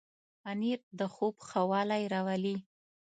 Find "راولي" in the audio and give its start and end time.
2.13-2.57